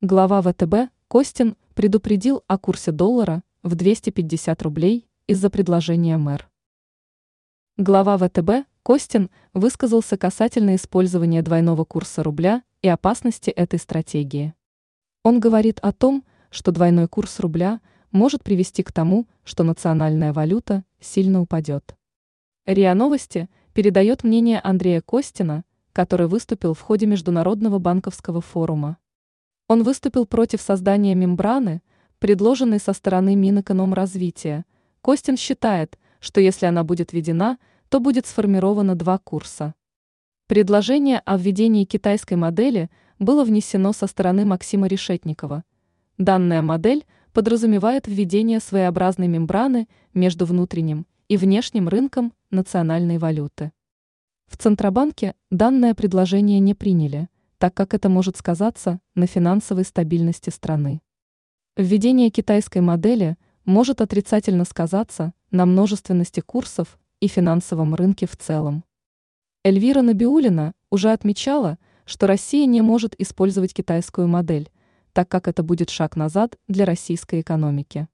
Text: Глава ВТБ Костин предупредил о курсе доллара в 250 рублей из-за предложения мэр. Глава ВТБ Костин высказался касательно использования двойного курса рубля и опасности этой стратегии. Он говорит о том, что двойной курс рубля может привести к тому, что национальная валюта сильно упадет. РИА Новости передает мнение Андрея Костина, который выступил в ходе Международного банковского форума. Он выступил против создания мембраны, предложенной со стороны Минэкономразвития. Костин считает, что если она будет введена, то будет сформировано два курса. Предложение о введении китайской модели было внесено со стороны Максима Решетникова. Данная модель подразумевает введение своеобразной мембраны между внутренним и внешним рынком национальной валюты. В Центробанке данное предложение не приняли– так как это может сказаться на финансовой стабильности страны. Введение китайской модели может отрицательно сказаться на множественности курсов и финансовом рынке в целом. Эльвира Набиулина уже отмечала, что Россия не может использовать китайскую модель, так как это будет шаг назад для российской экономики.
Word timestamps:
Глава 0.00 0.40
ВТБ 0.42 0.92
Костин 1.08 1.56
предупредил 1.74 2.44
о 2.46 2.56
курсе 2.56 2.92
доллара 2.92 3.42
в 3.64 3.74
250 3.74 4.62
рублей 4.62 5.08
из-за 5.26 5.50
предложения 5.50 6.16
мэр. 6.16 6.48
Глава 7.76 8.16
ВТБ 8.16 8.68
Костин 8.84 9.28
высказался 9.54 10.16
касательно 10.16 10.76
использования 10.76 11.42
двойного 11.42 11.84
курса 11.84 12.22
рубля 12.22 12.62
и 12.80 12.86
опасности 12.86 13.50
этой 13.50 13.80
стратегии. 13.80 14.54
Он 15.24 15.40
говорит 15.40 15.80
о 15.80 15.92
том, 15.92 16.24
что 16.50 16.70
двойной 16.70 17.08
курс 17.08 17.40
рубля 17.40 17.80
может 18.12 18.44
привести 18.44 18.84
к 18.84 18.92
тому, 18.92 19.26
что 19.42 19.64
национальная 19.64 20.32
валюта 20.32 20.84
сильно 21.00 21.40
упадет. 21.40 21.96
РИА 22.66 22.94
Новости 22.94 23.50
передает 23.72 24.22
мнение 24.22 24.60
Андрея 24.60 25.00
Костина, 25.00 25.64
который 25.92 26.28
выступил 26.28 26.74
в 26.74 26.80
ходе 26.82 27.06
Международного 27.06 27.80
банковского 27.80 28.40
форума. 28.40 28.98
Он 29.68 29.82
выступил 29.82 30.24
против 30.24 30.62
создания 30.62 31.14
мембраны, 31.14 31.82
предложенной 32.20 32.80
со 32.80 32.94
стороны 32.94 33.36
Минэкономразвития. 33.36 34.64
Костин 35.02 35.36
считает, 35.36 35.98
что 36.20 36.40
если 36.40 36.64
она 36.64 36.84
будет 36.84 37.12
введена, 37.12 37.58
то 37.90 38.00
будет 38.00 38.26
сформировано 38.26 38.94
два 38.94 39.18
курса. 39.18 39.74
Предложение 40.46 41.18
о 41.26 41.36
введении 41.36 41.84
китайской 41.84 42.34
модели 42.34 42.88
было 43.18 43.44
внесено 43.44 43.92
со 43.92 44.06
стороны 44.06 44.46
Максима 44.46 44.86
Решетникова. 44.86 45.64
Данная 46.16 46.62
модель 46.62 47.04
подразумевает 47.34 48.08
введение 48.08 48.60
своеобразной 48.60 49.28
мембраны 49.28 49.86
между 50.14 50.46
внутренним 50.46 51.06
и 51.28 51.36
внешним 51.36 51.88
рынком 51.88 52.32
национальной 52.50 53.18
валюты. 53.18 53.72
В 54.46 54.56
Центробанке 54.56 55.34
данное 55.50 55.94
предложение 55.94 56.58
не 56.58 56.72
приняли– 56.72 57.28
так 57.58 57.74
как 57.74 57.92
это 57.94 58.08
может 58.08 58.36
сказаться 58.36 59.00
на 59.14 59.26
финансовой 59.26 59.84
стабильности 59.84 60.50
страны. 60.50 61.00
Введение 61.76 62.30
китайской 62.30 62.80
модели 62.80 63.36
может 63.64 64.00
отрицательно 64.00 64.64
сказаться 64.64 65.32
на 65.50 65.66
множественности 65.66 66.40
курсов 66.40 66.98
и 67.20 67.28
финансовом 67.28 67.94
рынке 67.94 68.26
в 68.26 68.36
целом. 68.36 68.84
Эльвира 69.64 70.02
Набиулина 70.02 70.72
уже 70.90 71.10
отмечала, 71.10 71.78
что 72.04 72.26
Россия 72.26 72.66
не 72.66 72.80
может 72.80 73.14
использовать 73.20 73.74
китайскую 73.74 74.28
модель, 74.28 74.70
так 75.12 75.28
как 75.28 75.48
это 75.48 75.62
будет 75.62 75.90
шаг 75.90 76.16
назад 76.16 76.56
для 76.68 76.84
российской 76.84 77.40
экономики. 77.40 78.08